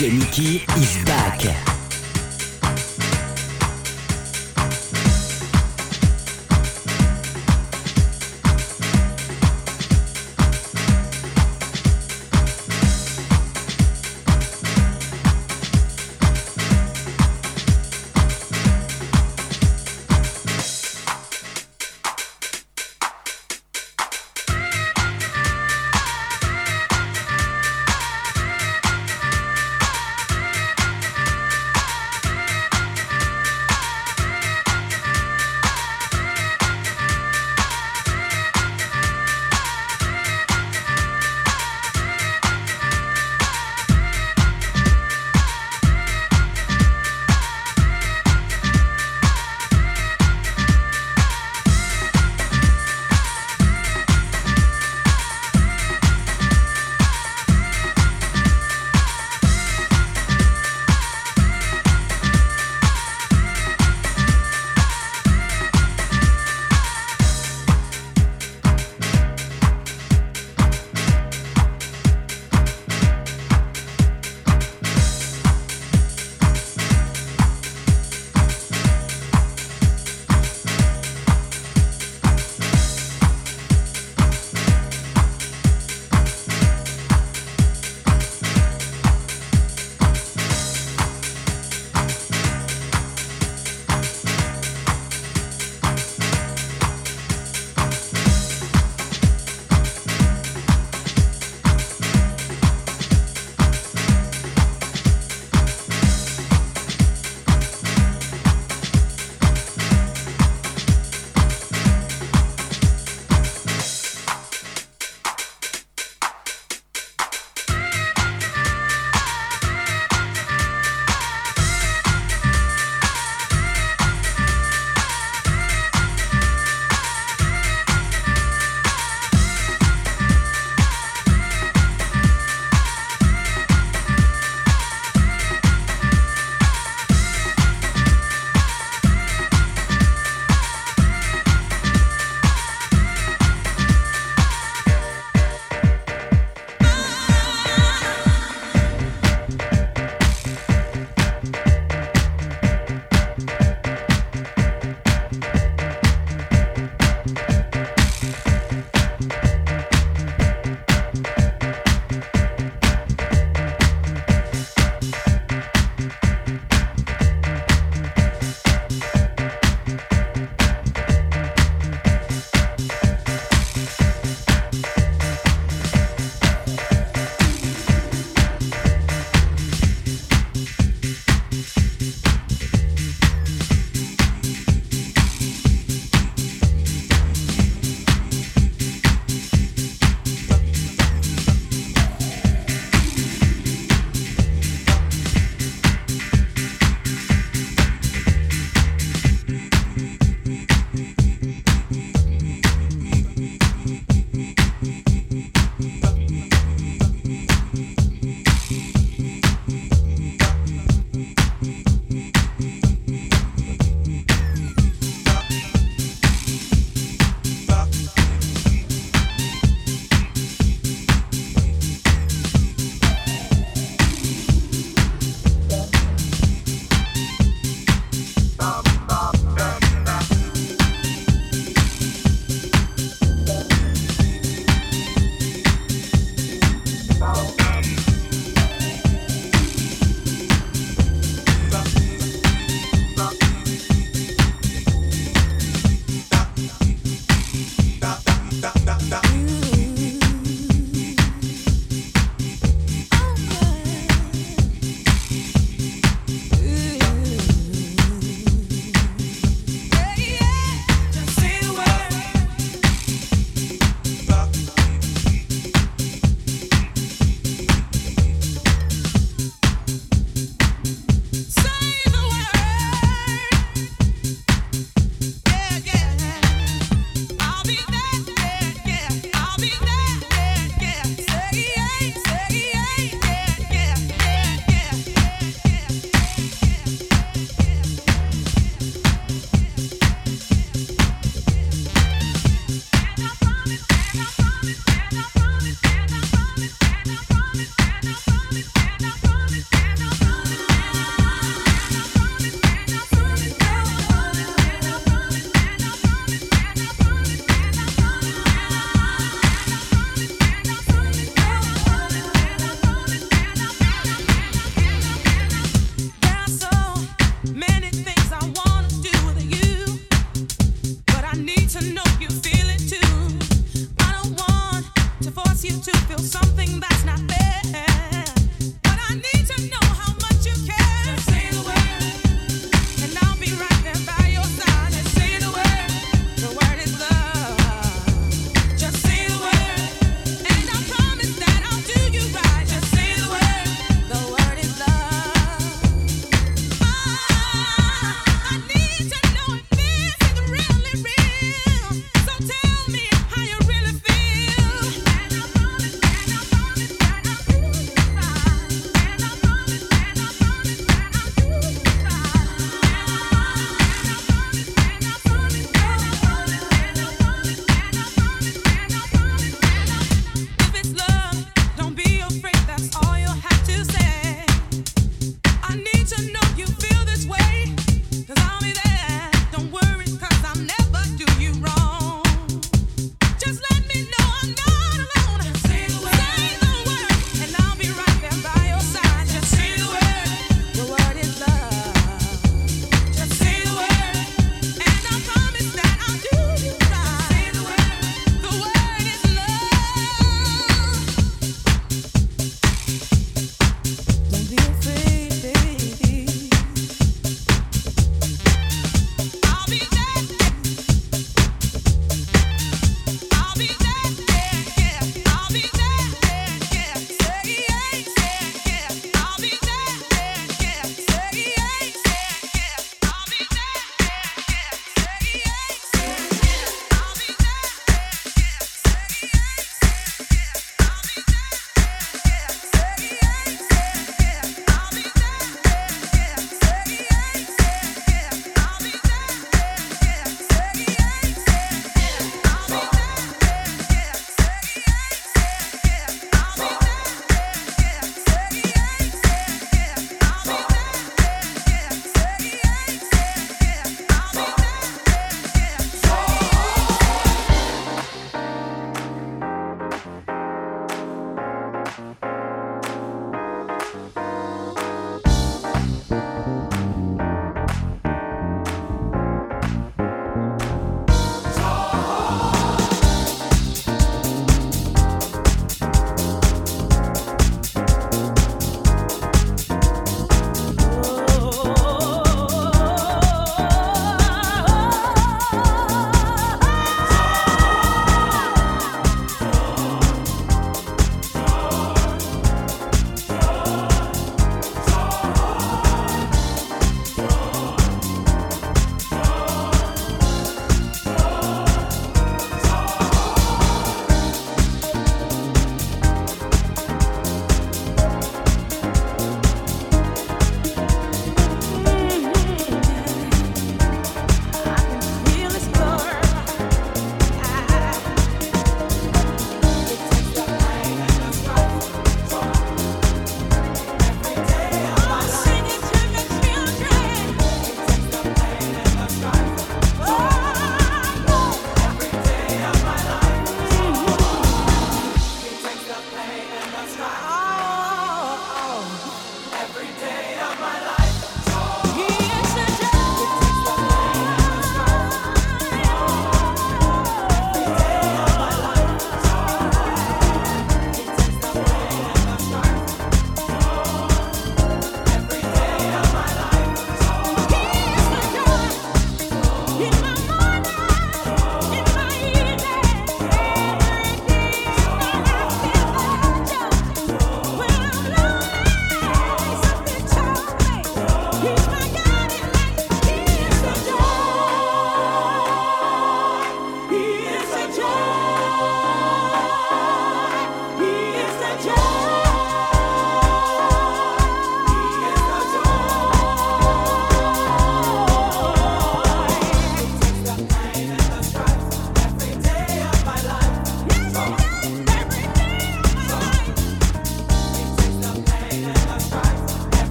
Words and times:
DJ 0.00 0.18
Nicky 0.18 0.64
is 0.80 1.04
back. 1.04 1.69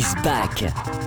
Is 0.00 0.14
back. 0.22 0.99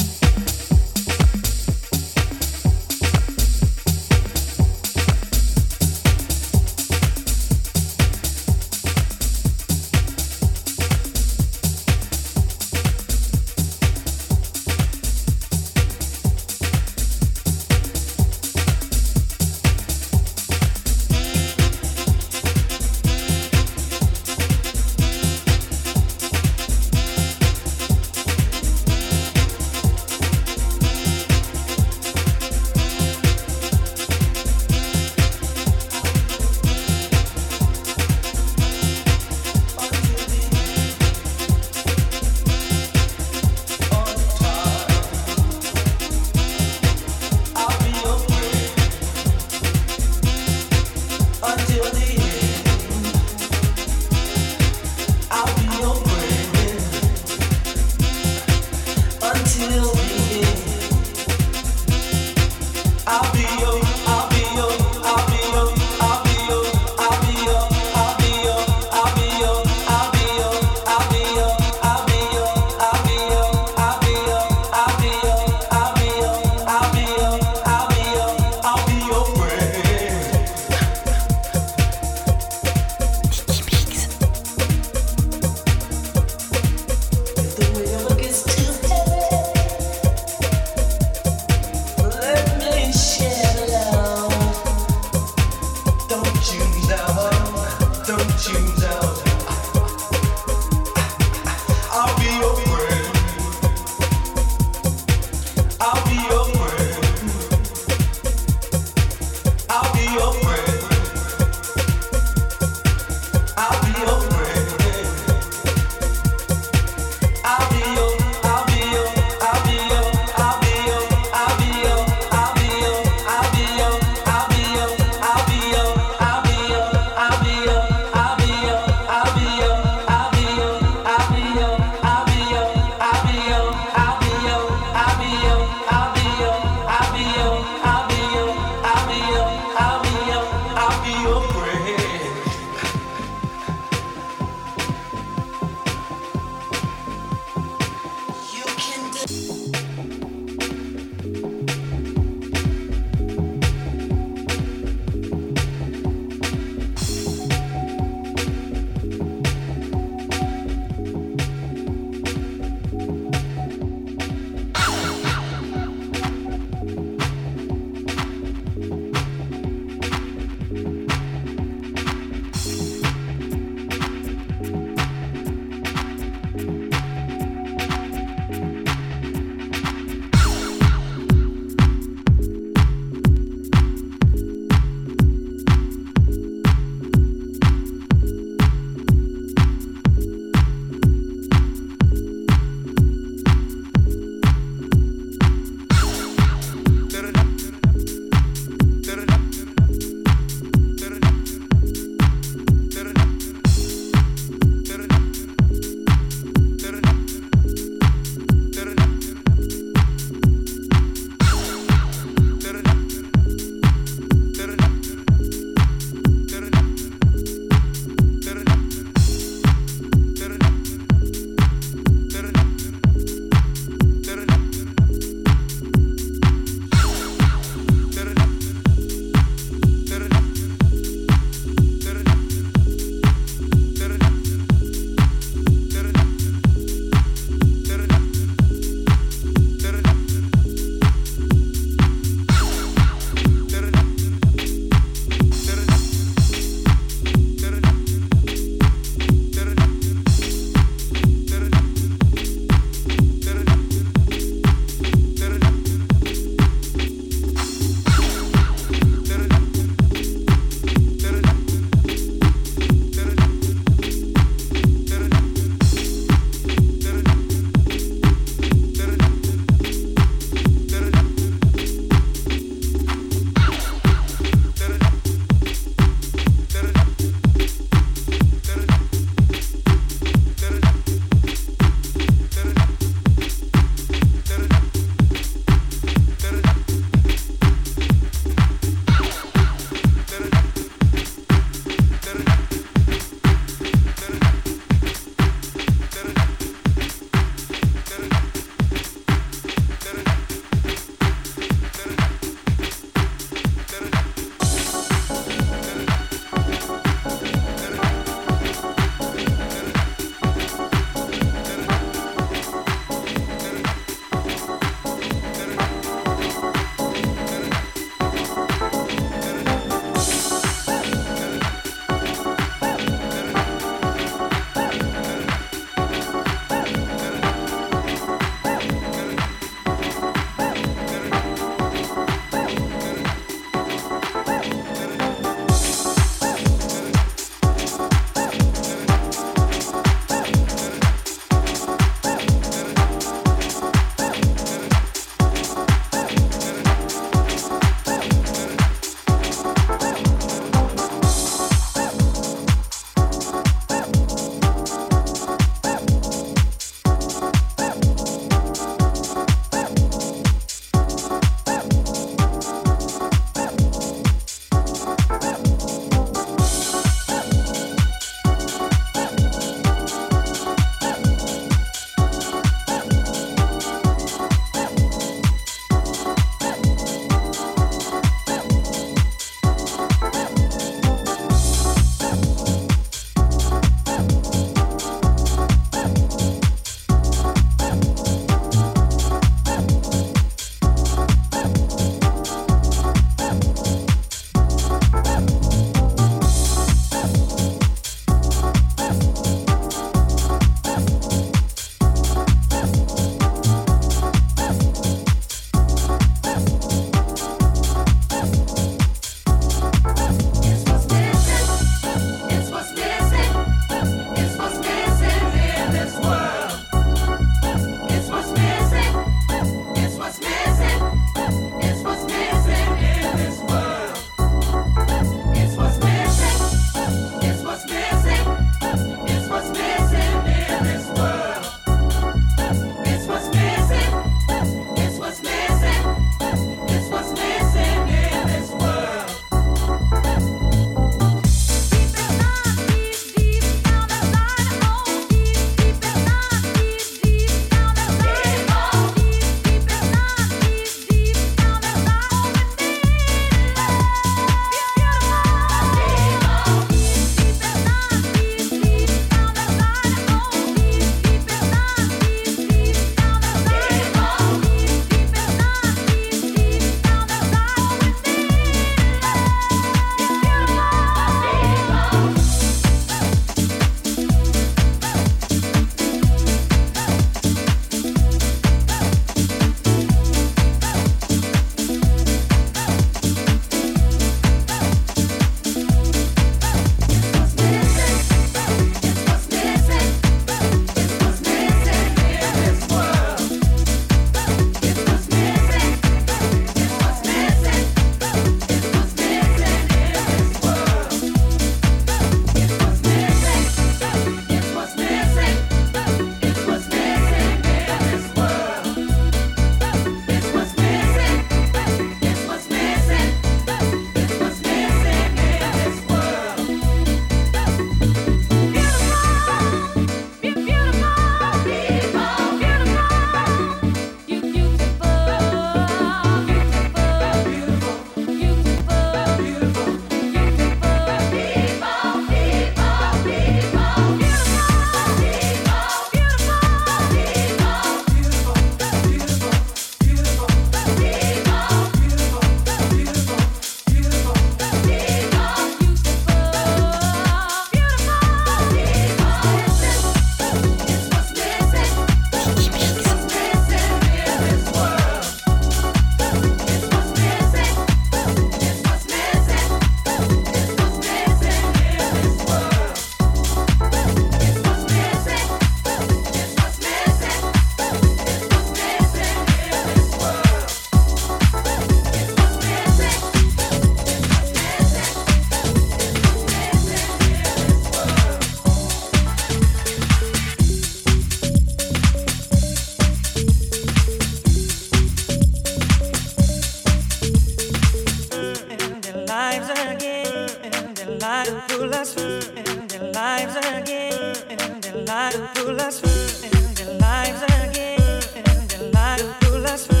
life 591.49 591.67
pull 591.69 591.93
us 591.95 592.13
through 592.13 592.39
their 592.87 593.11
lives 593.13 593.55
again 593.55 594.35
and 594.49 594.83
their 594.83 595.03
life 595.05 595.53
pull 595.55 595.79
us 595.81 595.99
through 595.99 596.73
their 596.75 596.93
lives 596.99 597.41
again 597.65 598.21
and 598.35 598.69
their 598.69 598.91
life 598.91 599.39
pull 599.41 599.65
us 599.65 599.87
through 599.87 600.00